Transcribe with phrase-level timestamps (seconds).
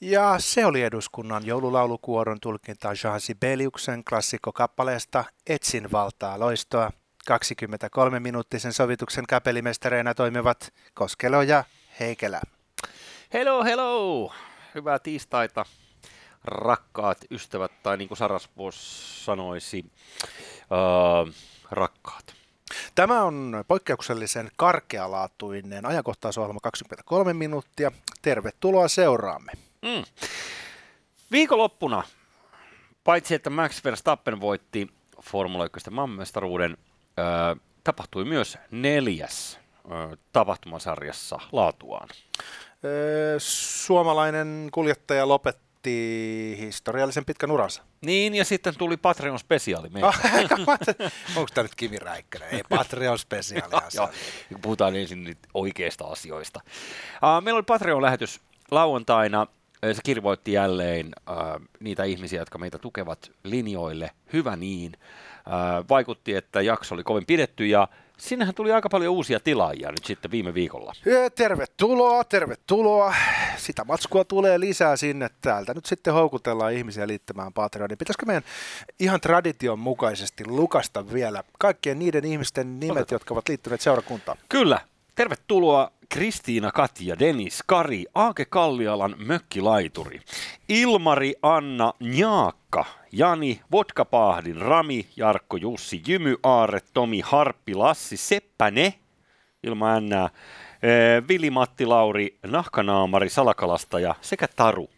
[0.00, 6.90] Ja se oli eduskunnan joululaulukuoron tulkinta Jean Sibeliuksen klassikkokappaleesta Etsin valtaa loistoa.
[7.30, 11.64] 23-minuuttisen sovituksen kapellimestareina toimivat Koskelo ja
[12.00, 12.40] Heikelä.
[13.32, 14.32] Hello, hello!
[14.74, 15.64] Hyvää tiistaita,
[16.44, 19.84] rakkaat ystävät, tai niin kuin Sarasvuos sanoisi,
[20.70, 21.34] uh,
[21.70, 22.34] rakkaat.
[22.94, 27.92] Tämä on poikkeuksellisen karkealaatuinen ajankohtaisohjelma 23 minuuttia.
[28.22, 29.52] Tervetuloa seuraamme.
[29.84, 30.04] Mm.
[31.32, 32.02] Viikonloppuna,
[33.04, 34.88] paitsi että Max Verstappen voitti
[35.22, 36.76] Formula 1 maailmanmestaruuden,
[37.18, 42.08] äh, tapahtui myös neljäs äh, tapahtumasarjassa laatuaan.
[43.38, 47.82] Suomalainen kuljettaja lopetti historiallisen pitkän uransa.
[48.00, 50.12] Niin, ja sitten tuli Patreon spesiaali meille.
[51.36, 52.48] Onko tämä nyt Kimi Räikkönen?
[52.54, 53.72] Ei Patreon spesiaali.
[53.94, 54.10] Joo,
[54.62, 56.60] puhutaan ensin nyt oikeista asioista.
[56.64, 59.46] Uh, meillä oli Patreon-lähetys lauantaina.
[59.92, 64.10] Se kirvoitti jälleen uh, niitä ihmisiä, jotka meitä tukevat linjoille.
[64.32, 64.92] Hyvä niin.
[64.96, 70.04] Uh, vaikutti, että jakso oli kovin pidetty ja Sinnehän tuli aika paljon uusia tilaajia nyt
[70.04, 70.92] sitten viime viikolla.
[71.34, 73.14] Tervetuloa, tervetuloa.
[73.56, 75.74] Sitä matskua tulee lisää sinne täältä.
[75.74, 77.98] Nyt sitten houkutellaan ihmisiä liittymään Patreoniin.
[77.98, 78.42] Pitäisikö meidän
[79.00, 83.14] ihan tradition mukaisesti lukasta vielä kaikkien niiden ihmisten nimet, Otetaan.
[83.14, 84.38] jotka ovat liittyneet seurakuntaan?
[84.48, 84.80] Kyllä.
[85.14, 90.20] Tervetuloa Kristiina, Katja, Denis, Kari, Aake Kallialan mökkilaituri,
[90.68, 98.94] Ilmari, Anna, Njaakka, Jani, Vodkapahdin, Rami, Jarkko, Jussi, Jymy, Aare, Tomi, Harppi, Lassi, Seppäne,
[99.62, 100.28] ilma Ännää,
[101.28, 104.93] Vili, Matti, Lauri, Nahkanaamari, Salakalastaja sekä Taru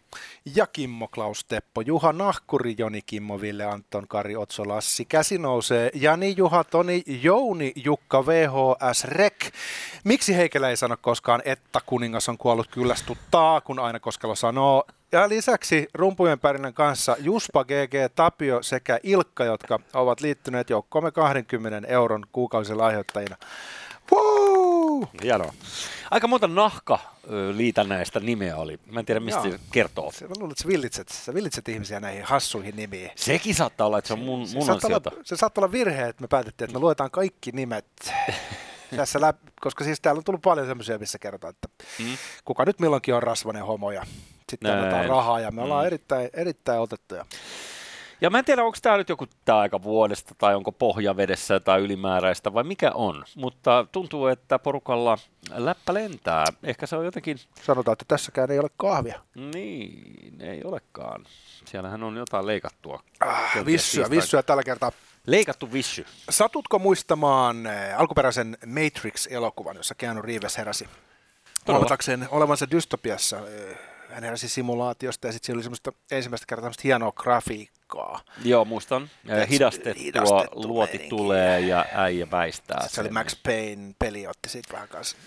[0.55, 5.05] ja Kimmo Klaus Teppo, Juha Nahkuri, Joni Kimmo, Ville Anton, Kari Otso, Lassi.
[5.05, 9.51] Käsi nousee Jani, Juha, Toni, Jouni, Jukka, VHS, Rek.
[10.03, 14.83] Miksi Heikelä ei sano koskaan, että kuningas on kuollut kyllästuttaa, kun aina Koskelo sanoo.
[15.11, 21.87] Ja lisäksi rumpujen pärinän kanssa Juspa, GG, Tapio sekä Ilkka, jotka ovat liittyneet joukkoomme 20
[21.87, 23.35] euron kuukausilahjoittajina.
[24.11, 24.46] Woo!
[25.23, 25.53] Hienoa.
[26.11, 26.99] Aika monta nahka
[27.53, 28.79] liitännäistä nimeä oli.
[28.91, 29.51] Mä en tiedä, mistä Joo.
[29.51, 30.11] se kertoo.
[30.21, 33.11] Mä luulen, että sä villitset, sä villitset ihmisiä näihin hassuihin nimiin.
[33.15, 35.09] Sekin saattaa olla, että se on mun, se, mun se ansiota.
[35.09, 37.85] Olla, se saattaa olla virhe, että me päätettiin, että me luetaan kaikki nimet
[38.95, 42.17] tässä läpi, koska siis täällä on tullut paljon semmoisia, missä kerrotaan, että mm.
[42.45, 44.05] kuka nyt milloinkin on rasvainen homo ja
[44.51, 45.87] sitten annetaan rahaa ja me ollaan mm.
[45.87, 47.25] erittäin, erittäin otettuja.
[48.21, 51.81] Ja mä en tiedä, onko tämä nyt joku tämä aika vuodesta tai onko pohjavedessä tai
[51.81, 55.17] ylimääräistä vai mikä on, mutta tuntuu, että porukalla
[55.55, 56.45] läppä lentää.
[56.63, 57.37] Ehkä se on jotenkin...
[57.63, 59.19] Sanotaan, että tässäkään ei ole kahvia.
[59.35, 61.25] Niin, ei olekaan.
[61.65, 63.03] Siellähän on jotain leikattua.
[63.19, 64.91] Ah, vissyä, vissyä tällä kertaa.
[65.25, 66.05] Leikattu vissy.
[66.29, 70.89] Satutko muistamaan äh, alkuperäisen Matrix-elokuvan, jossa Keanu Reeves heräsi?
[71.67, 73.37] Oletakseen olevansa dystopiassa.
[73.37, 73.77] Äh,
[74.09, 77.76] hän heräsi simulaatiosta ja sitten siinä oli semmoista ensimmäistä kertaa tämmöistä hienoa grafiikkaa.
[78.43, 79.09] Joo, muistan.
[79.49, 81.15] Hidastettua, hidastettu luoti meininki.
[81.15, 85.17] tulee ja äijä väistää sitten Se oli Max Payne peli, otti siitä vähän kanssa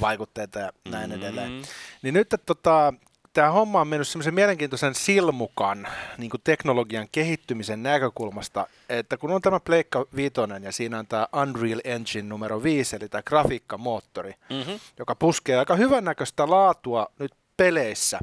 [0.00, 1.16] vaikutteita ja näin mm.
[1.16, 1.62] edelleen.
[2.02, 2.92] Niin nyt tota,
[3.36, 9.42] tämä homma on mennyt semmoisen mielenkiintoisen silmukan niin kuin teknologian kehittymisen näkökulmasta, että kun on
[9.42, 14.80] tämä Pleikka Vitoinen ja siinä on tämä Unreal Engine numero 5, eli tämä grafiikkamoottori, mm-hmm.
[14.98, 18.18] joka puskee aika hyvännäköistä laatua nyt peleissä.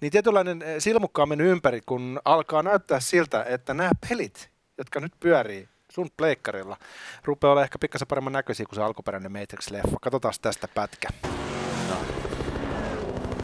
[0.00, 5.00] Niin tietynlainen eh, silmukka on mennyt ympäri, kun alkaa näyttää siltä, että nämä pelit, jotka
[5.00, 6.76] nyt pyörii sun pleikkarilla,
[7.24, 9.96] rupeaa olla ehkä pikkasen paremman näköisiä kuin se alkuperäinen Matrix-leffa.
[10.02, 11.08] Katsotaan tästä pätkä.
[11.88, 11.96] No.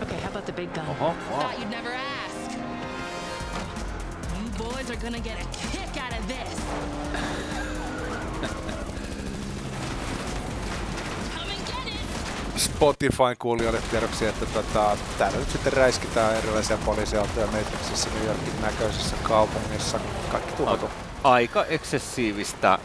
[0.02, 0.88] Okay, how about the big gun?
[0.88, 1.50] Oho, wow.
[1.50, 2.52] you'd never ask.
[4.40, 7.51] You boys are gonna get a kick out of this.
[12.64, 19.16] Spotifyn kuulijoille tiedoksi, että tota, täällä nyt sitten räiskitään erilaisia poliisiautoja Matrixissa New Yorkin näköisessä
[19.22, 20.00] kaupungissa.
[20.32, 20.90] Kaikki tuhotu.
[21.24, 22.78] Aika eksessiivistä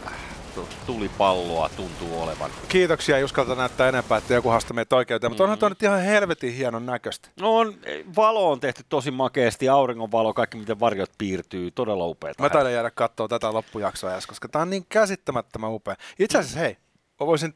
[0.86, 2.50] tulipalloa tuntuu olevan.
[2.68, 6.00] Kiitoksia, ei uskalta näyttää enempää, että joku haastaa meitä oikeuteen, mutta onhan tuo nyt ihan
[6.00, 7.28] helvetin hienon näköistä.
[7.40, 7.74] No on,
[8.16, 12.34] valo on tehty tosi makeasti, auringonvalo, kaikki miten varjot piirtyy, todella upeaa.
[12.38, 15.96] Mä taidan jäädä katsoa tätä loppujaksoa edes, koska tää on niin käsittämättömän upea.
[16.18, 16.76] Itse asiassa hei,
[17.20, 17.54] voisin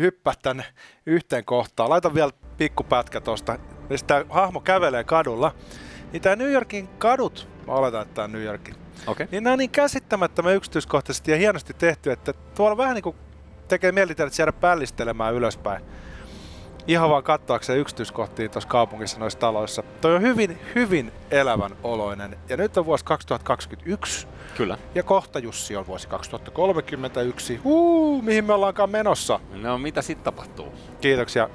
[0.00, 0.64] hyppää tänne
[1.06, 1.90] yhteen kohtaan.
[1.90, 3.58] Laita vielä pikkupätkä tuosta,
[4.06, 5.54] tämä hahmo kävelee kadulla.
[6.12, 8.74] Niin tämä New Yorkin kadut, mä oletan, että tämä on New Yorkin,
[9.06, 9.26] okay.
[9.30, 13.16] niin nämä on niin käsittämättömän yksityiskohtaisesti ja hienosti tehty, että tuolla vähän niin kuin
[13.68, 15.84] tekee mieli että jäädä pällistelemään ylöspäin.
[16.86, 19.82] Ihan vaan katsoakseen yksityiskohtia tuossa kaupungissa noissa taloissa.
[20.00, 22.38] Toi on hyvin, hyvin elävän oloinen.
[22.48, 24.26] Ja nyt on vuosi 2021.
[24.56, 24.78] Kyllä.
[24.94, 27.56] Ja kohta Jussi on vuosi 2031.
[27.56, 29.40] Huu, mihin me ollaankaan menossa?
[29.52, 30.72] No mitä sitten tapahtuu?
[31.00, 31.48] Kiitoksia.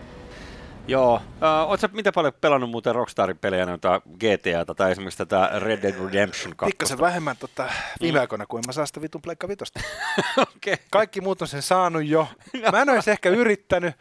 [0.88, 1.22] Joo.
[1.68, 6.56] Oletko mitä paljon pelannut muuten Rockstarin pelejä, noita GTAta tai esimerkiksi tätä Red Dead Redemption
[6.56, 6.72] 2?
[6.72, 7.70] Pikkasen vähemmän tota,
[8.02, 9.80] viime aikoina, kuin mä saan sitä vitun pleikka vitosta.
[10.38, 10.76] okay.
[10.92, 12.28] Kaikki muut on sen saanut jo.
[12.72, 13.96] Mä en olisi ehkä yrittänyt,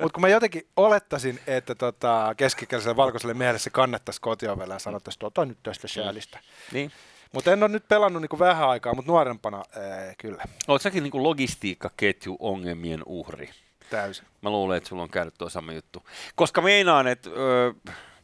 [0.00, 5.18] mutta kun mä jotenkin olettaisin, että tota, keskikäiselle valkoiselle miehelle se kannettaisiin kotiovelle ja sanottaisiin,
[5.18, 6.38] että ota nyt tästä säälistä.
[6.72, 6.92] Niin.
[7.32, 10.44] Mutta en ole nyt pelannut niin vähän aikaa, mutta nuorempana ee, kyllä.
[10.68, 13.50] Oletko säkin niin logistiikkaketju ongelmien uhri?
[13.90, 14.26] Täysin.
[14.42, 16.02] Mä luulen, että sulla on käynyt tuo sama juttu.
[16.34, 17.74] Koska meinaan, että ö,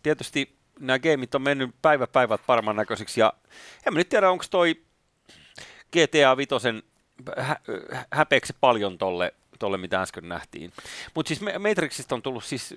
[0.03, 3.33] tietysti nämä gameit on mennyt päivä päivät paremman näköisiksi, ja
[3.87, 4.83] en mä nyt tiedä, onko toi
[5.93, 6.83] GTA Vitosen
[7.39, 7.61] hä-
[8.13, 10.73] häpeäksi paljon tolle, tolle, mitä äsken nähtiin.
[11.15, 12.75] Mutta siis Matrixista on tullut siis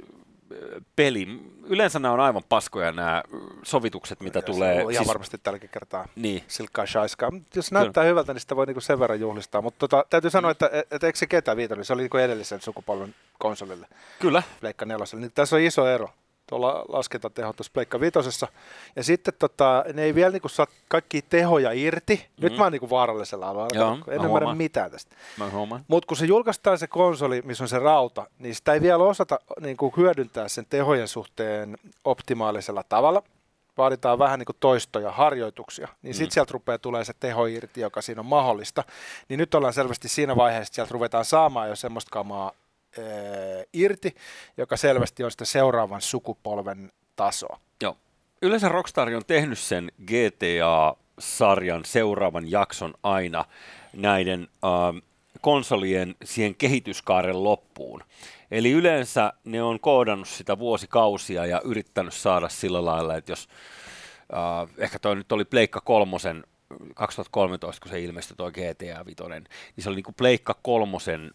[0.95, 1.27] peli.
[1.63, 3.23] Yleensä nämä on aivan paskoja nämä
[3.63, 4.75] sovitukset, mitä ja tulee.
[4.81, 5.07] ihan siis...
[5.07, 6.43] varmasti tälläkin kertaa niin.
[6.47, 7.29] silkkaa shaiskaa.
[7.55, 8.09] Jos näyttää Kyllä.
[8.09, 9.61] hyvältä, niin sitä voi niinku sen verran juhlistaa.
[9.61, 12.61] Mutta tota, täytyy sanoa, että et, et, eikö se ketä viitollinen, se oli niinku edellisen
[12.61, 13.87] sukupolven konsolille.
[14.19, 14.43] Kyllä.
[14.59, 15.21] Pleikka neloselle.
[15.21, 16.09] Niin tässä on iso ero
[16.49, 18.47] tuolla laskentatehot tuossa Pleikka Vitosessa.
[18.95, 22.15] Ja sitten tota, ne ei vielä niinku saa kaikki tehoja irti.
[22.15, 22.43] Mm.
[22.43, 23.75] Nyt mä oon niinku vaarallisella alueella.
[23.75, 25.15] Joo, en ymmärrä mitään tästä.
[25.87, 29.39] Mutta kun se julkaistaan se konsoli, missä on se rauta, niin sitä ei vielä osata
[29.61, 33.23] niinku hyödyntää sen tehojen suhteen optimaalisella tavalla.
[33.77, 36.31] Vaaditaan vähän niin toistoja, harjoituksia, niin sitten mm.
[36.31, 38.83] sieltä rupeaa tulee se teho irti, joka siinä on mahdollista.
[39.29, 42.51] Niin nyt ollaan selvästi siinä vaiheessa, että sieltä ruvetaan saamaan jo semmoista kamaa,
[43.73, 44.15] irti,
[44.57, 47.59] joka selvästi on sitä seuraavan sukupolven tasoa.
[47.83, 47.97] Joo.
[48.41, 53.45] Yleensä Rockstar on tehnyt sen GTA-sarjan seuraavan jakson aina
[53.93, 55.01] näiden äh,
[55.41, 58.03] konsolien siihen kehityskaaren loppuun.
[58.51, 63.49] Eli yleensä ne on koodannut sitä vuosikausia ja yrittänyt saada sillä lailla, että jos
[64.33, 66.43] äh, ehkä toi nyt oli Pleikka kolmosen
[66.95, 69.43] 2013, kun se ilmestyi tuo GTA Vitoinen,
[69.75, 71.31] niin se oli niin kuin Pleikka kolmosen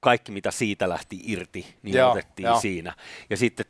[0.00, 2.60] kaikki, mitä siitä lähti irti, niin joo, otettiin joo.
[2.60, 2.94] siinä.
[3.30, 3.66] Ja sitten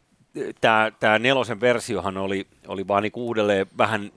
[0.60, 4.12] tämä, tämä nelosen versiohan oli, oli vaan niinku uudelleen vähän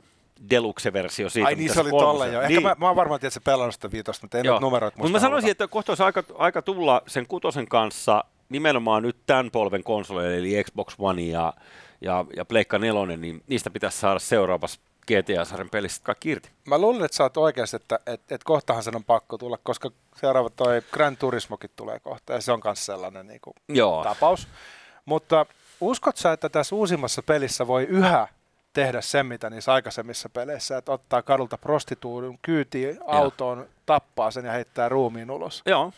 [0.49, 1.47] deluxe-versio siitä.
[1.47, 2.41] Ai niin, se oli tolle jo.
[2.41, 2.63] Ehkä niin.
[2.63, 4.55] mä, mä oon varmaan, se pelannut sitä viitosta, mutta en Joo.
[4.55, 9.03] nyt numeroit Mutta mä sanoisin, että kohta olisi aika, aika tulla sen kutosen kanssa nimenomaan
[9.03, 11.53] nyt tämän polven konsoleille, eli Xbox One ja,
[12.01, 16.49] ja, ja Pleikka 4, niin niistä pitäisi saada seuraavassa GTA-sarjan pelistä kaikki irti.
[16.65, 19.91] Mä luulen, että sä oot oikeassa, että et, et kohtahan sen on pakko tulla, koska
[20.15, 24.03] seuraava toi Grand Turismokin tulee kohta, ja se on myös sellainen niin kuin, Joo.
[24.03, 24.47] tapaus.
[25.05, 25.45] Mutta
[25.81, 28.27] uskot sä, että tässä uusimmassa pelissä voi yhä
[28.73, 34.51] tehdä sen, mitä niissä aikaisemmissa peleissä, että ottaa kadulta prostituudun kyytiin autoon, tappaa sen ja
[34.51, 35.61] heittää ruumiin ulos?
[35.65, 35.93] Joo,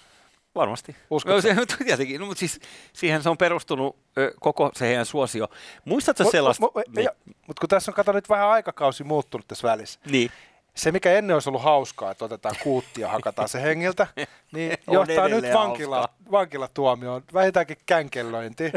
[0.55, 0.95] Varmasti.
[1.09, 1.35] Uskotko?
[1.35, 2.59] No, se, tietenkin, no, mutta siis
[2.93, 5.47] siihen se on perustunut ö, koko se heidän suosio.
[5.85, 6.61] Muistatko mut, sellaista?
[6.61, 7.09] Mut, niin.
[7.47, 9.99] mutta kun tässä on kato nyt vähän aikakausi muuttunut tässä välissä.
[10.05, 10.31] Niin.
[10.75, 14.07] Se, mikä ennen olisi ollut hauskaa, että otetaan kuutti ja hakataan se hengiltä,
[14.53, 18.71] niin johtaa nyt vankila, vankilatuomioon, vähintäänkin känkelöinti.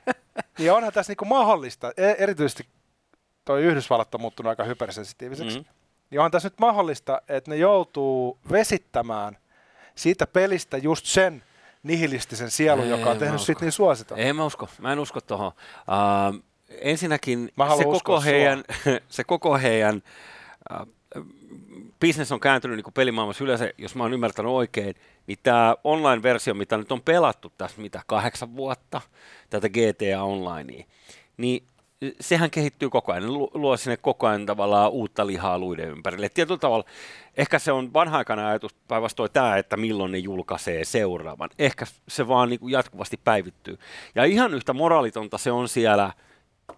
[0.58, 2.66] niin onhan tässä niinku mahdollista, e- erityisesti
[3.44, 5.74] tuo Yhdysvallat on muuttunut aika hypersensitiiviseksi, mm-hmm.
[6.10, 9.36] niin onhan tässä nyt mahdollista, että ne joutuu vesittämään
[9.94, 11.42] siitä pelistä just sen
[11.82, 14.16] nihilistisen sielun, joka on tehnyt siitä niin suosita.
[14.16, 15.52] Ei mä usko, mä en usko tuohon.
[16.36, 16.42] Uh,
[16.80, 18.64] ensinnäkin se koko, heidän,
[19.08, 20.02] se koko heidän
[20.80, 20.86] uh,
[22.00, 24.94] business on kääntynyt niin kuin pelimaailmassa yleensä, jos mä oon ymmärtänyt oikein,
[25.26, 29.00] niin tämä online-versio, mitä nyt on pelattu tässä mitä kahdeksan vuotta,
[29.50, 30.84] tätä GTA Onlinea,
[31.36, 31.66] niin
[32.20, 36.28] sehän kehittyy koko ajan, luo sinne koko ajan tavallaan uutta lihaa luiden ympärille.
[36.28, 36.84] Tietyllä tavalla
[37.36, 41.50] ehkä se on vanha-aikana ajatus päinvastoin tämä, että milloin ne julkaisee seuraavan.
[41.58, 43.78] Ehkä se vaan niin kuin jatkuvasti päivittyy.
[44.14, 46.12] Ja ihan yhtä moraalitonta se on siellä,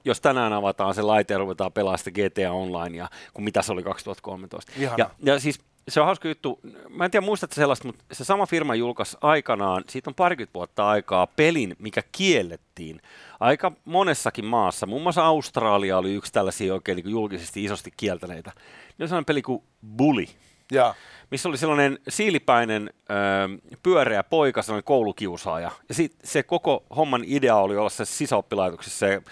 [0.05, 3.83] jos tänään avataan se laite ja ruvetaan pelaamaan sitä GTA Onlinea, kuin mitä se oli
[3.83, 4.73] 2013.
[4.77, 6.61] Ja, ja siis se on hauska juttu.
[6.89, 10.89] Mä en tiedä, muistatko sellaista, mutta se sama firma julkaisi aikanaan, siitä on parikymmentä vuotta
[10.89, 13.03] aikaa, pelin, mikä kiellettiin
[13.41, 14.87] aika monessakin maassa.
[14.87, 18.53] Muun muassa Australia oli yksi tällaisia oikein niin julkisesti isosti kieltäneitä.
[18.99, 19.63] Ne on sellainen peli kuin
[19.97, 20.27] Bully.
[20.73, 20.95] Ja.
[21.31, 25.71] Missä oli sellainen siilipäinen ö, pyöreä poika, sellainen koulukiusaaja.
[25.89, 29.23] Ja sit se koko homman idea oli olla se sisäoppilaitoksessa se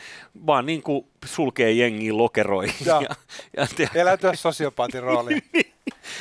[0.47, 2.75] vaan niin kuin sulkee jengiin lokeroihin.
[2.87, 3.01] Ja,
[3.57, 5.43] ja, ja, Eläytyä sosiopaatin rooliin.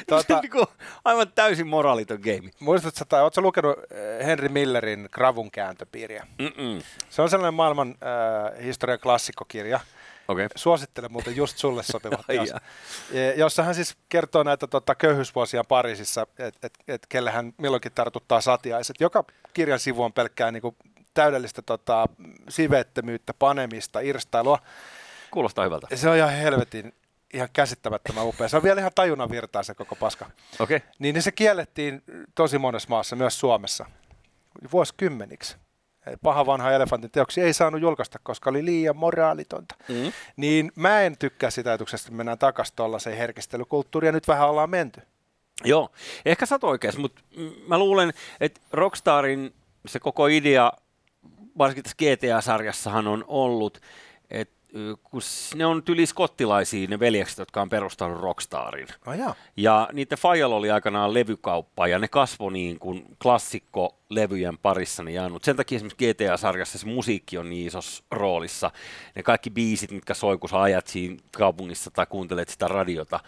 [0.10, 0.68] tuota, niin
[1.06, 2.50] aivan täysin moraaliton game.
[2.60, 6.28] Muistatko, tai oletko lukenut eh, Henry Millerin Gravun kääntöpiiriä?
[6.40, 6.82] Mm-mm.
[7.10, 9.80] Se on sellainen maailman äh, historian klassikkokirja.
[10.28, 10.48] Okay.
[10.56, 12.50] Suosittelen muuten just sulle sopivat teos.
[13.36, 18.42] jossa hän siis kertoo näitä tota, köyhyysvuosia Pariisissa, että et, et, kelle hän milloinkin tartuttaa
[18.42, 18.96] satiaiset.
[19.00, 19.24] Joka
[19.54, 20.76] kirjan sivu on pelkkää niinku,
[21.14, 22.08] täydellistä tota,
[22.50, 24.60] siveettömyyttä, panemista, irstailua.
[25.32, 25.88] Kuulostaa hyvältä.
[25.96, 26.94] Se on ihan helvetin
[27.34, 28.48] ihan käsittämättömän upea.
[28.48, 30.30] Se on vielä ihan tajunnan virtaa se koko paska.
[30.60, 30.80] Okay.
[31.00, 32.04] Niin, niin se kiellettiin
[32.36, 33.86] tosi monessa maassa, myös Suomessa,
[34.72, 35.58] vuosikymmeniksi.
[36.24, 39.76] paha vanha elefantin teoksia ei saanut julkaista, koska oli liian moraalitonta.
[39.90, 40.12] Mm.
[40.36, 44.70] Niin mä en tykkää sitä ajatuksesta, että mennään takaisin tuollaiseen herkistelykulttuuriin ja nyt vähän ollaan
[44.70, 45.02] menty.
[45.64, 45.90] Joo,
[46.26, 47.22] ehkä sä oot oikeassa, mutta
[47.68, 49.54] mä luulen, että Rockstarin
[49.88, 50.72] se koko idea,
[51.58, 53.80] varsinkin tässä GTA-sarjassahan on ollut,
[55.04, 55.22] kun
[55.56, 58.88] ne on tyli skottilaisia ne veljekset, jotka on perustanut Rockstarin.
[59.08, 59.36] Oh, ja.
[59.58, 65.44] ja niiden Fajal oli aikanaan levykauppa ja ne kasvoi niin kuin klassikko-levyjen parissa ne jäänyt.
[65.44, 68.72] Sen takia esimerkiksi GTA-sarjassa se musiikki on niin isossa roolissa.
[69.16, 73.20] Ne kaikki biisit, mitkä soi, kun sä ajat siinä kaupungissa tai kuuntelet sitä radiota,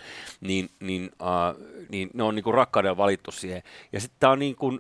[0.42, 3.64] niin, niin, uh, niin ne on niin kuin rakkaudella valittu siihen.
[3.92, 4.80] Ja sitten tämä on niin kuin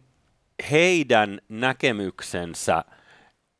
[0.71, 2.83] heidän näkemyksensä–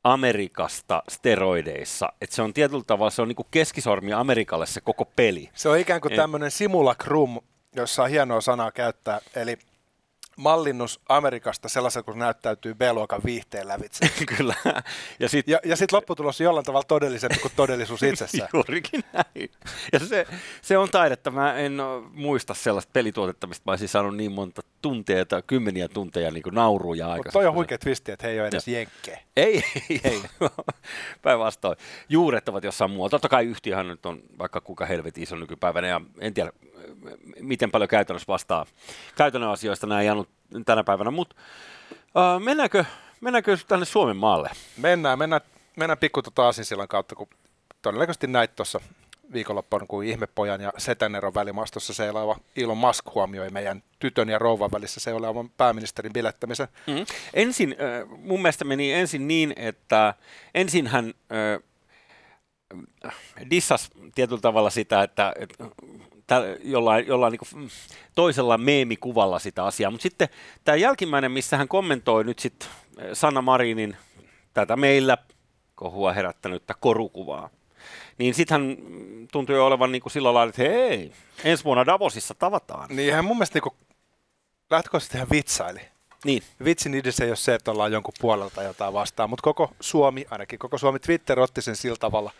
[0.06, 2.14] Amerikasta steroideissa.
[2.22, 5.50] Että se on tietyllä tavalla, se on niin kuin keskisormi Amerikalle se koko peli.
[5.54, 7.40] Se on ikään kuin tämmöinen simulacrum,
[7.76, 9.58] jossa on hienoa sanaa käyttää, eli
[10.36, 14.10] mallinnus Amerikasta sellaisen, kun näyttäytyy B-luokan viihteen lävitse.
[14.38, 14.56] Kyllä.
[15.20, 18.50] Ja sitten ja, ja sit lopputulos on jollain tavalla todellisempi kuin todellisuus itsessään.
[18.54, 19.52] Juurikin näin.
[19.94, 20.28] Ja se,
[20.62, 21.32] se on taidetta.
[21.32, 21.78] Mä en
[22.14, 27.08] muista sellaista pelituotetta, mistä mä olisin saanut niin monta tunteja tai kymmeniä tunteja niin nauruja
[27.08, 27.34] aikaisemmin.
[27.34, 29.20] toi on huikea twisti, että he ei ole edes jenkkejä.
[29.38, 30.22] Ei, ei, ei.
[31.22, 31.78] Päinvastoin.
[32.10, 33.10] Juuret ovat jossain muualla.
[33.10, 36.52] Totta kai yhtiöhän nyt on vaikka kuka helvetin iso nykypäivänä ja en tiedä
[37.40, 38.66] miten paljon käytännössä vastaa
[39.16, 40.02] käytännön asioista nämä
[40.66, 41.36] tänä päivänä, mutta
[41.92, 42.86] uh, mennäänkö,
[43.22, 44.50] mennäänkö tänne Suomen maalle?
[44.78, 45.42] Mennään, mennään,
[45.76, 47.28] mennään pikku tuota Asinsillan kautta, kun
[47.82, 48.80] todennäköisesti näit tuossa
[49.34, 55.00] viikonloppuun, kun Ihmepojan ja Setäneron välimaastossa seilaava Ilon Musk huomioi meidän tytön ja rouvan välissä
[55.00, 56.68] seuraavan pääministerin bilettämisen.
[56.88, 57.06] Mm.
[57.34, 57.76] Ensin,
[58.18, 60.14] mun mielestä meni ensin niin, että
[60.54, 61.14] ensin hän
[63.50, 65.66] dissas tietyllä tavalla sitä, että, että
[66.64, 67.70] jollain, jollain niin
[68.16, 69.92] toisella meemikuvalla sitä asiaa.
[69.92, 70.30] Mutta sitten
[70.64, 73.98] tämä jälkimmäinen, missä hän kommentoi nyt sitten eh, Sanna Marinin
[74.54, 75.18] tätä meillä
[75.76, 77.50] kohua herättänyttä korukuvaa,
[78.18, 78.78] niin sitten hän
[79.32, 81.12] tuntui olevan niin kuin sillä lailla, että hei,
[81.44, 82.96] ensi vuonna Davosissa tavataan.
[82.96, 83.88] Niin hän mun mielestä niin
[84.70, 85.82] lähtökohtaisesti hän vitsaili.
[86.26, 86.44] Niin.
[86.66, 90.60] Vitsin idis ei ole se, että ollaan jonkun puolelta jotain vastaan, mutta koko Suomi, ainakin
[90.60, 92.32] koko Suomi Twitter otti sen sillä tavalla,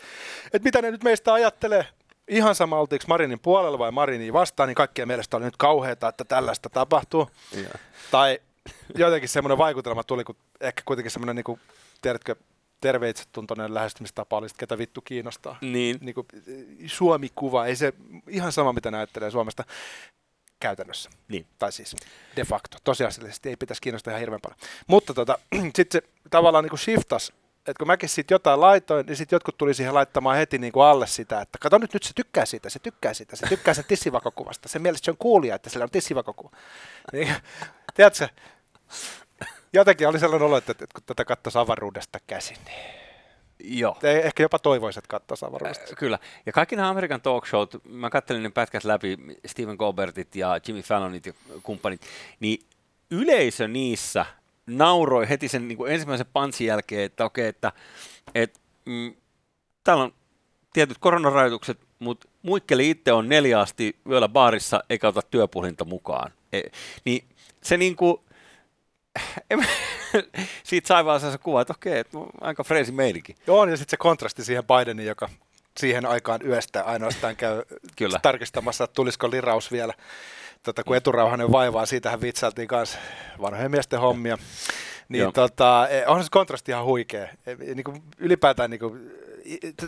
[0.46, 1.86] että mitä ne nyt meistä ajattelee,
[2.28, 6.26] ihan sama oltiinko Marinin puolella vai Marinin vastaan, niin kaikkien mielestä oli nyt kauheata, että
[6.26, 7.30] tällaista tapahtuu.
[7.52, 7.70] Ja.
[8.12, 8.40] Tai
[8.98, 11.60] jotenkin semmoinen vaikutelma tuli, kun ehkä kuitenkin semmoinen, niin kuin,
[12.02, 12.36] tiedätkö,
[12.82, 15.58] terveitsetuntoinen lähestymistapa oli, ketä vittu kiinnostaa.
[15.62, 15.98] Niin.
[16.02, 16.28] niin kuin,
[16.88, 17.94] Suomi-kuva, ei se
[18.30, 19.64] ihan sama, mitä näyttelee Suomesta
[20.60, 21.10] käytännössä.
[21.28, 21.46] Niin.
[21.60, 21.96] Tai siis
[22.36, 22.78] de facto.
[22.84, 24.60] Tosiasiallisesti ei pitäisi kiinnostaa ihan hirveän paljon.
[24.88, 25.40] Mutta tota,
[25.76, 27.34] sitten se tavallaan niin shiftas
[27.68, 30.86] että kun mäkin sitten jotain laitoin, niin sitten jotkut tuli siihen laittamaan heti niin kuin
[30.86, 33.86] alle sitä, että kato nyt, nyt se tykkää siitä, se tykkää siitä, se tykkää sen
[33.88, 34.70] tissivakokuvasta.
[34.70, 36.52] Se mielestä se on kuulija, että sillä on tissivakokuva.
[37.14, 37.36] Niin,
[37.96, 38.28] tiedätkö,
[39.74, 43.06] jotenkin oli sellainen olo, että, että kun tätä katsoisi avaruudesta käsin, niin
[43.60, 43.98] Joo.
[44.00, 45.84] Te ehkä jopa toivoisit, että katsoisi avaruudesta.
[45.84, 46.20] Äh, kyllä.
[46.46, 50.82] Ja kaikki nämä Amerikan talk showt, mä katselin ne pätkät läpi, Stephen Colbertit ja Jimmy
[50.82, 52.02] Fallonit ja kumppanit,
[52.40, 52.66] niin
[53.12, 54.26] yleisö niissä
[54.68, 57.72] nauroi heti sen niin kuin ensimmäisen pantsin jälkeen, että okei, että,
[58.36, 59.16] että mm,
[59.84, 60.14] täällä on
[60.74, 66.32] tietyt koronarajoitukset, mutta muikkeli itse on neljä asti yöllä baarissa eikä ota työpuhelinta mukaan.
[66.54, 66.62] E,
[67.06, 67.24] niin
[67.64, 68.18] se niin kuin,
[70.64, 73.36] siitä sai vaan se kuva, että okei, että aika freesi meidänkin.
[73.48, 75.30] Joo, ja sitten se kontrasti siihen Bidenin, joka
[75.78, 77.64] siihen aikaan yöstä ainoastaan käy
[77.96, 78.20] Kyllä.
[78.22, 79.94] tarkistamassa, että tulisiko liraus vielä
[80.66, 83.00] tota, kun eturauhanen vaivaa, siitähän vitsailtiin kanssa
[83.42, 84.38] vanhojen miesten hommia.
[85.10, 87.24] Niin tota, e, onhan se kontrasti ihan huikea.
[87.24, 89.12] E, niin kuin ylipäätään niin kuin,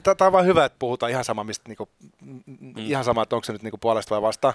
[0.03, 1.89] tämä on vaan hyvä, että puhutaan ihan sama, mistä, niin kuin,
[2.21, 2.73] mm.
[2.77, 4.53] ihan sama, että onko se nyt niin kuin puolesta vai vastaan.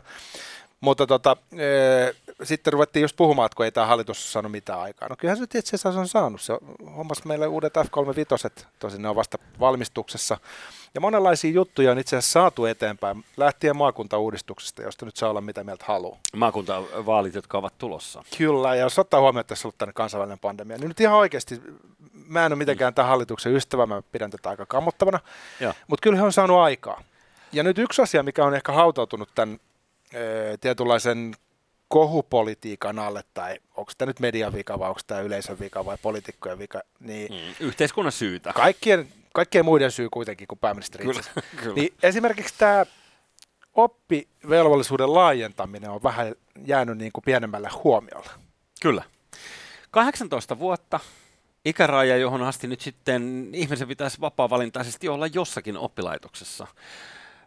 [0.82, 1.64] Mutta tota, e,
[2.42, 5.08] sitten ruvettiin just puhumaan, että kun ei tämä hallitus saanut mitään aikaa.
[5.08, 6.40] No kyllähän se itse asiassa on saanut.
[6.40, 6.52] Se
[6.96, 10.38] hommas meille uudet F35, tosin ne on vasta valmistuksessa.
[10.94, 15.64] Ja monenlaisia juttuja on itse asiassa saatu eteenpäin, lähtien maakuntauudistuksesta, josta nyt saa olla mitä
[15.64, 16.18] mieltä haluaa.
[16.36, 18.24] Maakuntavaalit, jotka ovat tulossa.
[18.38, 21.60] Kyllä, ja jos ottaa huomioon, että tässä on ollut kansainvälinen pandemia, niin nyt ihan oikeasti,
[22.26, 25.20] mä en ole mitenkään tämän hallituksen ystävä, mä pidän tätä aika kammottavana,
[25.86, 27.02] mutta kyllä he on saanut aikaa.
[27.52, 29.58] Ja nyt yksi asia, mikä on ehkä hautautunut tämän
[30.61, 31.35] tietynlaisen
[31.88, 36.59] kohupolitiikan alle, tai onko tämä nyt median vika vai onko tämä yleisön vika vai poliitikkojen
[36.59, 38.52] vika, niin mm, yhteiskunnan syytä.
[38.52, 41.23] Kaikkien, kaikkien muiden syy kuitenkin kuin pääministeri kyllä,
[41.62, 41.75] kyllä.
[41.75, 42.87] Niin esimerkiksi tämä
[43.75, 46.35] oppivelvollisuuden laajentaminen on vähän
[46.66, 48.31] jäänyt niin kuin pienemmälle huomiolle.
[48.83, 49.02] Kyllä.
[49.90, 51.00] 18 vuotta
[51.64, 56.66] ikäraja, johon asti nyt sitten ihmisen pitäisi vapaa-valintaisesti olla jossakin oppilaitoksessa.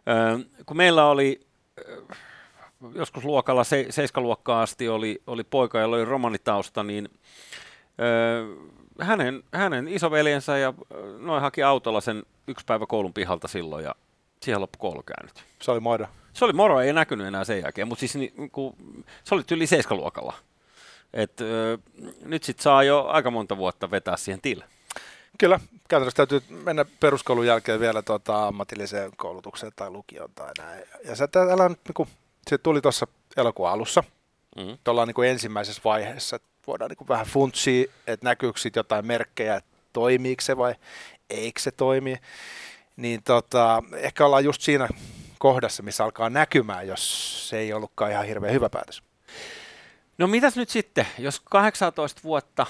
[0.08, 1.46] Öö, kun meillä oli
[2.94, 7.08] joskus luokalla, se, seiskaluokkaan asti oli, oli poika, jolla oli romanitausta, niin
[8.00, 8.46] öö,
[9.00, 10.74] hänen, hänen isoveljensä ja
[11.18, 13.94] noin haki autolla sen yksi päivä koulun pihalta silloin ja
[14.42, 15.44] siihen loppu koulukäynnit.
[15.62, 16.08] Se oli moida.
[16.32, 18.76] Se oli moro, ei näkynyt enää sen jälkeen, mutta siis niin, kun,
[19.24, 20.34] se oli yli seiskaluokalla.
[21.14, 21.78] Et, ö,
[22.24, 24.64] nyt sit saa jo aika monta vuotta vetää siihen tille.
[25.38, 30.84] Kyllä, käytännössä täytyy mennä peruskoulun jälkeen vielä tuota, ammatilliseen koulutukseen tai lukioon tai näin.
[31.04, 32.08] Ja se, täällä nyt, niin
[32.50, 34.04] se tuli tuossa elokuun alussa,
[34.56, 34.78] mm.
[34.84, 39.56] tuolla niin kuin ensimmäisessä vaiheessa, että voidaan niin kuin vähän funtsia, että näkyykö jotain merkkejä,
[39.56, 40.74] että toimiiko se vai
[41.30, 42.16] eikö se toimi.
[42.96, 44.88] Niin tota, ehkä ollaan just siinä
[45.38, 49.02] kohdassa, missä alkaa näkymään, jos se ei ollutkaan ihan hirveän hyvä päätös.
[50.18, 52.66] No mitäs nyt sitten, jos 18 vuotta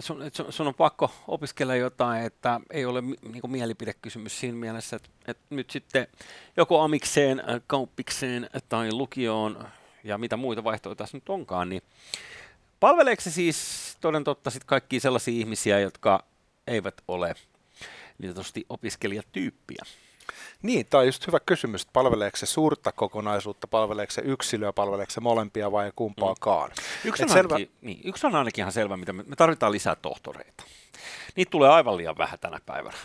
[0.00, 5.08] sun, sun on pakko opiskella jotain, että ei ole niin kuin mielipidekysymys siinä mielessä, että,
[5.26, 6.06] että nyt sitten
[6.56, 9.68] joko amikseen, äh, kauppikseen tai lukioon
[10.04, 11.82] ja mitä muita vaihtoehtoja tässä nyt onkaan, niin
[12.80, 16.24] palveleeko se siis toden totta sit kaikkia sellaisia ihmisiä, jotka
[16.66, 17.34] eivät ole
[18.18, 18.34] niin
[18.68, 19.82] opiskelijatyyppiä?
[20.62, 25.10] Niin, tämä on just hyvä kysymys, että palveleeko se suurta kokonaisuutta, palveleeko se yksilöä, palveleeko
[25.10, 26.70] se molempia vai kumpaakaan.
[26.70, 27.08] Mm.
[27.08, 27.54] Yksi, on selvä...
[27.54, 30.64] ainakin, niin, yksi on ainakin ihan selvä, mitä me, me tarvitaan lisää tohtoreita.
[31.36, 32.96] Niitä tulee aivan liian vähän tänä päivänä.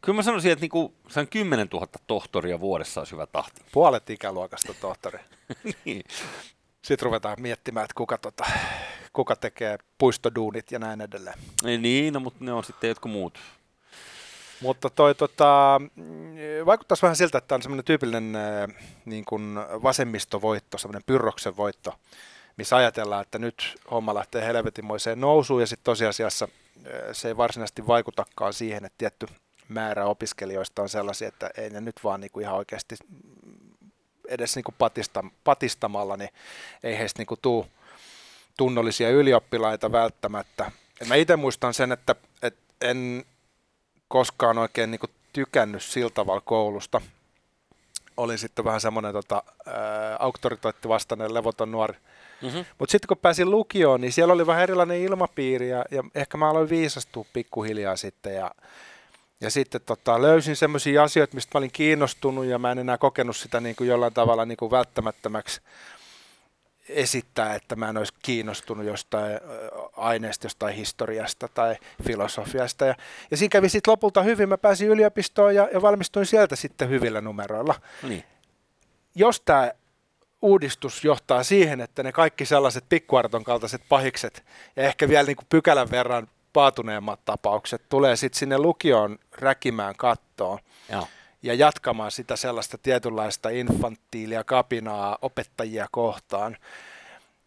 [0.00, 0.94] Kyllä mä sanoisin, että niinku,
[1.30, 3.60] 10 000 tohtoria vuodessa olisi hyvä tahti.
[3.72, 5.18] Puolet ikäluokasta tohtori.
[5.84, 6.02] niin.
[6.82, 8.44] Sitten ruvetaan miettimään, että kuka, tota,
[9.12, 11.38] kuka tekee puistoduunit ja näin edelleen.
[11.62, 13.38] Niin, no, mutta ne on sitten jotkut muut
[14.60, 15.80] mutta toi, tota,
[16.66, 18.68] vaikuttaisi vähän siltä, että tämä on semmoinen tyypillinen äh,
[19.04, 21.94] niin kuin vasemmistovoitto, semmoinen pyrroksen voitto,
[22.56, 26.48] missä ajatellaan, että nyt homma lähtee helvetinmoiseen nousuun ja sitten tosiasiassa
[26.86, 29.26] äh, se ei varsinaisesti vaikutakaan siihen, että tietty
[29.68, 32.96] määrä opiskelijoista on sellaisia, että ei ne nyt vaan niin kuin ihan oikeasti
[34.28, 36.30] edes niin kuin patista, patistamalla, niin
[36.82, 37.66] ei heistä niin kuin tuu
[38.56, 40.72] tunnollisia ylioppilaita välttämättä.
[41.00, 43.24] Ja mä itse muistan sen, että, että en
[44.08, 47.00] koskaan oikein niin kuin tykännyt sillä tavalla koulusta.
[48.16, 49.42] Olin sitten vähän semmoinen tota,
[50.18, 51.94] auktoriteettivastainen levoton nuori.
[52.42, 52.64] Mm-hmm.
[52.78, 56.50] Mutta sitten kun pääsin lukioon, niin siellä oli vähän erilainen ilmapiiri ja, ja ehkä mä
[56.50, 58.50] aloin viisastua pikkuhiljaa sitten ja,
[59.40, 63.36] ja sitten tota, löysin semmoisia asioita, mistä mä olin kiinnostunut ja mä en enää kokenut
[63.36, 65.60] sitä niin kuin jollain tavalla niin kuin välttämättömäksi
[66.88, 69.40] esittää, että mä en olisi kiinnostunut jostain
[69.96, 72.86] aineesta, jostain historiasta tai filosofiasta.
[72.86, 72.94] Ja,
[73.30, 74.48] ja siinä kävi sitten lopulta hyvin.
[74.48, 77.74] Mä pääsin yliopistoon ja, ja valmistuin sieltä sitten hyvillä numeroilla.
[78.02, 78.24] Niin.
[79.14, 79.72] Jos tämä
[80.42, 84.44] uudistus johtaa siihen, että ne kaikki sellaiset pikkuarton kaltaiset pahikset
[84.76, 90.58] ja ehkä vielä niin kuin pykälän verran paatuneemmat tapaukset tulee sitten sinne lukioon räkimään kattoon.
[90.88, 91.08] Joo
[91.44, 96.56] ja jatkamaan sitä sellaista tietynlaista infantiilia kapinaa opettajia kohtaan,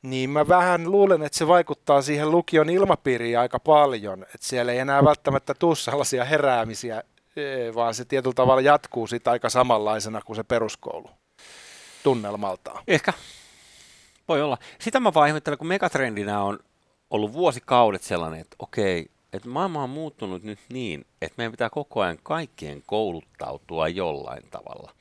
[0.02, 4.80] niin mä vähän luulen, että se vaikuttaa siihen lukion ilmapiiriin aika paljon, että siellä ei
[4.80, 7.04] enää välttämättä tule sellaisia heräämisiä,
[7.36, 11.10] e, vaan se tietyllä tavalla jatkuu sitä aika samanlaisena kuin se peruskoulu
[12.04, 12.84] tunnelmaltaan.
[12.88, 13.14] Ehkä.
[14.28, 14.58] Voi olla.
[14.80, 16.60] Sitä mä vaan kun megatrendinä on
[17.10, 22.02] ollut vuosikaudet sellainen, että okei, että maailma on muuttunut nyt niin, että meidän pitää koko
[22.02, 24.92] ajan kaikkien kouluttautua jollain tavalla.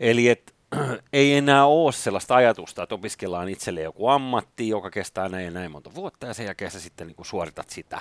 [0.00, 0.52] Eli että
[1.12, 5.70] ei enää ole sellaista ajatusta, että opiskellaan itselle joku ammatti, joka kestää näin ja näin
[5.70, 8.00] monta vuotta, ja sen jälkeen sä sitten niin kuin suoritat sitä,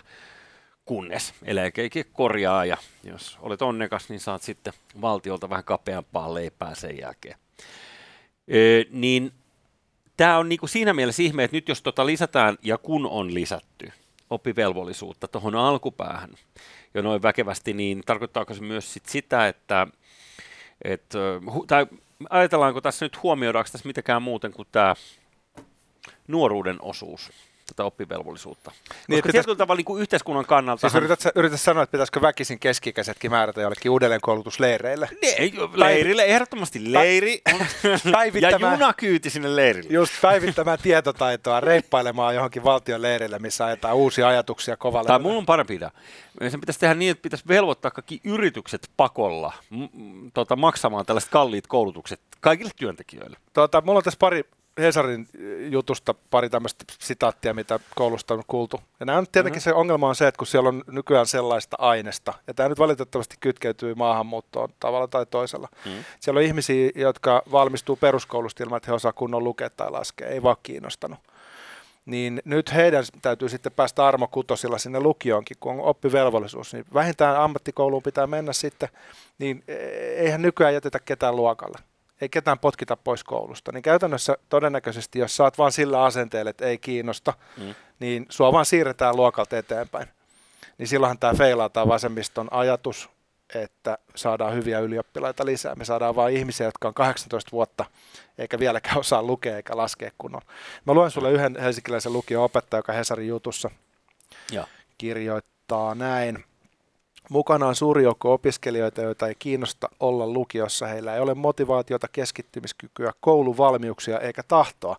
[0.86, 6.98] kunnes eläkeikin korjaa, ja jos olet onnekas, niin saat sitten valtiolta vähän kapeampaa leipää sen
[7.00, 7.36] jälkeen.
[8.48, 9.32] Ee, niin
[10.18, 13.34] tämä on niin kuin siinä mielessä ihme, että nyt jos tota lisätään, ja kun on
[13.34, 13.92] lisätty,
[14.30, 16.30] oppivelvollisuutta tuohon alkupäähän
[16.94, 19.88] jo noin väkevästi, niin tarkoittaako se myös sit sitä, että
[20.84, 21.04] et,
[21.68, 21.88] tai
[22.30, 24.96] ajatellaanko tässä nyt, huomioidaanko tässä mitenkään muuten kuin tämä
[26.28, 27.32] nuoruuden osuus?
[27.68, 28.72] Tätä oppivelvollisuutta.
[29.08, 30.90] Niin, Koska tietyllä tavalla niin yhteiskunnan kannalta...
[30.90, 35.10] Siis yrität, yrität sanoa, että pitäisikö väkisin keskikäisetkin määrätä jollekin uudelleenkoulutusleireille?
[35.22, 35.36] Ne,
[35.74, 37.42] leirille, ehdottomasti leiri
[38.42, 39.90] ja junakyyti sinne leirille.
[39.94, 45.08] Just päivittämään tietotaitoa, reippailemaan johonkin valtion leirille, missä ajetaan uusia ajatuksia kovalla.
[45.08, 45.92] Tai mulla on parempi idea.
[46.50, 49.86] Sen pitäisi tehdä niin, että pitäisi velvoittaa kaikki yritykset pakolla m-
[50.34, 53.38] tota, maksamaan tällaiset kalliit koulutukset kaikille työntekijöille.
[53.54, 54.44] Tota, mulla on tässä pari
[54.78, 55.28] Hesarin
[55.70, 58.80] jutusta pari tämmöistä sitaattia, mitä koulusta on kuultu.
[59.00, 59.72] Ja nämä on tietenkin mm-hmm.
[59.72, 63.36] se ongelma on se, että kun siellä on nykyään sellaista aineesta, ja tämä nyt valitettavasti
[63.40, 65.68] kytkeytyy maahanmuuttoon tavalla tai toisella.
[65.86, 66.04] Mm-hmm.
[66.20, 70.44] Siellä on ihmisiä, jotka valmistuu peruskoulusta ilman, että he osaa kunnon lukea tai laskea, ei
[70.44, 71.20] vaan kiinnostanut.
[72.06, 76.74] Niin nyt heidän täytyy sitten päästä armokutosilla sinne lukioonkin, kun on oppivelvollisuus.
[76.74, 78.90] Niin vähintään ammattikouluun pitää mennä sitten,
[79.40, 79.74] niin e-,
[80.16, 81.78] eihän nykyään jätetä ketään luokalle
[82.22, 86.78] ei ketään potkita pois koulusta, niin käytännössä todennäköisesti, jos saat vaan sillä asenteella, että ei
[86.78, 87.76] kiinnosta, mm.
[88.00, 90.08] niin sua vaan siirretään luokalta eteenpäin.
[90.78, 93.10] niin silloinhan tämä feilataan vasemmiston ajatus,
[93.56, 95.76] että saadaan hyviä ylioppilaita lisää.
[95.76, 97.86] Me saadaan vain ihmisiä, jotka on 18 vuotta
[98.38, 100.46] eikä vieläkään osaa lukea eikä laskea kunnolla.
[100.86, 103.72] Mä luen sulle yhden helsinkiläisen lukion opettaja, joka Hesarin jutussa
[104.52, 104.68] ja.
[104.98, 106.44] kirjoittaa näin.
[107.30, 110.88] Mukana on suuri joukko opiskelijoita, joita ei kiinnosta olla lukiossa.
[110.88, 114.98] Heillä ei ole motivaatiota, keskittymiskykyä, kouluvalmiuksia eikä tahtoa.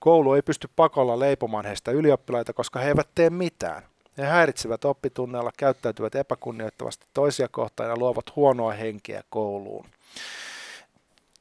[0.00, 3.82] Koulu ei pysty pakolla leipomaan heistä ylioppilaita, koska he eivät tee mitään.
[4.18, 9.86] He häiritsevät oppitunneilla, käyttäytyvät epäkunnioittavasti toisia kohtaan ja luovat huonoa henkeä kouluun.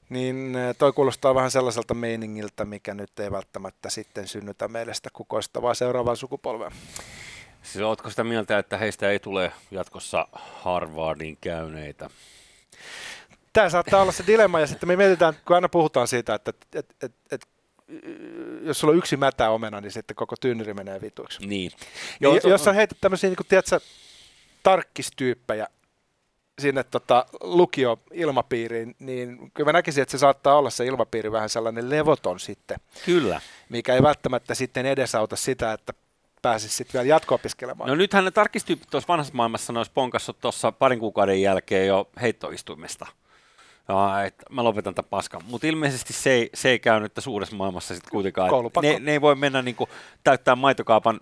[0.10, 5.10] Niin eh, toi kuulostaa vähän sellaiselta meiningiltä, mikä nyt ei välttämättä sitten synnytä meille sitä
[5.14, 6.72] kukoistavaa seuraavaa sukupolvea.
[7.64, 12.10] Siis oletko sitä mieltä, että heistä ei tule jatkossa Harvardin käyneitä?
[13.54, 16.80] Tämä saattaa olla se dilemma, ja sitten me mietitään, kun aina puhutaan siitä, että, että,
[16.80, 17.48] että, että, että
[18.62, 21.48] jos sulla on yksi mätä omena, niin sitten koko tynnyri menee vituiksi.
[21.48, 21.72] Niin.
[22.20, 23.80] Ja, jos sä heität tämmöisiä, niin kuin, tiedätkö,
[24.64, 25.68] tarkkistyyppejä
[26.60, 31.90] sinne tota, lukio-ilmapiiriin, niin kyllä mä näkisin, että se saattaa olla se ilmapiiri vähän sellainen
[31.90, 32.78] levoton sitten.
[33.06, 33.42] Kyllä.
[33.70, 35.94] Mikä ei välttämättä sitten edesauta sitä, että
[36.44, 37.90] pääsisi sitten vielä jatko-opiskelemaan.
[37.90, 43.06] No nythän ne tarkistyypit tuossa vanhassa maailmassa olisi ponkassut tuossa parin kuukauden jälkeen jo heittoistuimesta.
[43.88, 45.42] No, et mä lopetan tämän paskan.
[45.46, 48.52] Mutta ilmeisesti se ei, se ei käynyt tässä uudessa maailmassa sitten kuitenkaan.
[48.82, 49.90] Ne, ne, ei voi mennä niinku
[50.24, 51.20] täyttää maitokaapan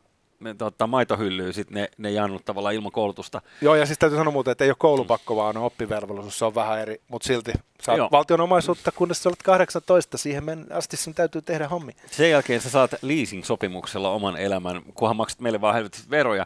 [0.58, 3.42] tota, maitohyllyä sit ne, ne jannut tavallaan ilman koulutusta.
[3.62, 6.56] Joo, ja siis täytyy sanoa muuten, että ei ole koulupakko, vaan on oppivelvollisuus, se on
[6.56, 11.14] vähän eri, mutta silti saat valtion omaisuutta, kunnes sä olet 18, siihen men, asti sun
[11.14, 11.92] täytyy tehdä hommi.
[12.12, 16.46] Sen jälkeen sä saat leasing-sopimuksella oman elämän, kunhan maksat meille vaan helvetit veroja.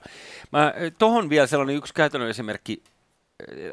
[0.52, 2.84] Mä, tohon vielä sellainen yksi käytännön esimerkki,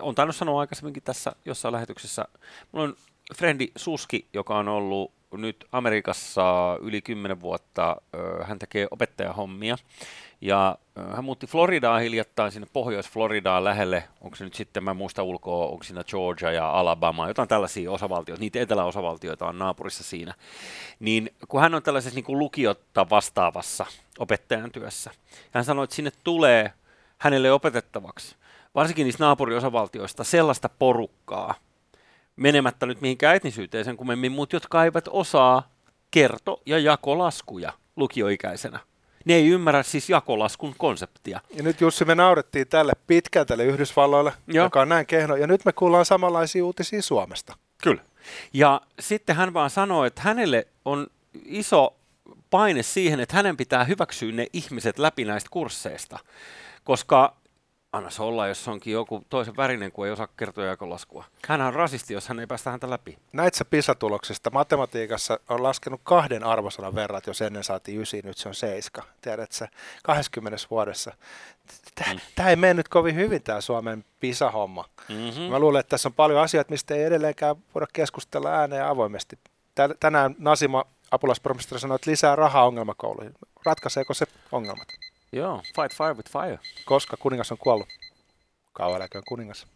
[0.01, 2.25] on tainnut sanoa aikaisemminkin tässä jossain lähetyksessä.
[2.73, 2.97] Mulla on
[3.35, 7.97] frendi Suski, joka on ollut nyt Amerikassa yli 10 vuotta.
[8.43, 9.77] Hän tekee opettajahommia.
[10.41, 10.79] Ja
[11.15, 15.85] hän muutti Floridaan hiljattain sinne Pohjois-Floridaan lähelle, onko se nyt sitten, mä muista ulkoa, onko
[15.85, 20.35] siinä Georgia ja Alabama, jotain tällaisia osavaltioita, niitä eteläosavaltioita on naapurissa siinä.
[21.01, 23.87] Niin kun hän on tällaisessa niin kuin lukiotta vastaavassa
[24.19, 25.11] opettajan työssä,
[25.51, 26.73] hän sanoi, että sinne tulee
[27.19, 28.37] hänelle opetettavaksi,
[28.75, 31.55] varsinkin niistä naapuriosavaltioista, sellaista porukkaa,
[32.37, 35.71] menemättä nyt mihinkään etnisyyteen sen kummemmin, mutta jotka eivät osaa
[36.11, 38.79] kerto- ja jakolaskuja lukioikäisenä.
[39.25, 41.41] Ne ei ymmärrä siis jakolaskun konseptia.
[41.55, 44.67] Ja nyt Jussi, me naurettiin tälle pitkään tälle Yhdysvalloille, Joo.
[44.67, 47.57] joka on näin kehno, ja nyt me kuullaan samanlaisia uutisia Suomesta.
[47.83, 48.03] Kyllä.
[48.53, 51.07] Ja sitten hän vaan sanoi, että hänelle on
[51.45, 51.97] iso
[52.51, 56.19] paine siihen, että hänen pitää hyväksyä ne ihmiset läpi näistä kursseista,
[56.85, 57.37] koska
[57.93, 61.25] Anna se olla, jos onkin joku toisen värinen, kun ei osaa kertoa jakolaskua.
[61.49, 63.19] Hän on rasisti, jos hän ei päästä häntä läpi.
[63.33, 64.51] Näit sä PISA-tuloksista?
[64.51, 69.03] Matematiikassa on laskenut kahden arvosanan verran, että jos ennen saatiin ysi, nyt se on seiska.
[69.21, 69.69] Tiedät sä,
[70.05, 71.13] 20 vuodessa.
[71.95, 72.49] Tämä mm.
[72.49, 74.85] ei mennyt kovin hyvin tämä Suomen PISA-homma.
[75.09, 75.43] Mm-hmm.
[75.43, 79.39] Mä luulen, että tässä on paljon asioita, mistä ei edelleenkään voida keskustella ääneen avoimesti.
[80.01, 83.35] Tänään Nasima apulaisprofessori sanoi, että lisää rahaa ongelmakouluihin.
[83.65, 85.02] Ratkaiseeko se ongelmat?
[85.33, 86.59] Joo, fight fire with fire.
[86.85, 87.89] Koska kuningas on kuollut.
[88.73, 89.67] Kauan kuningas.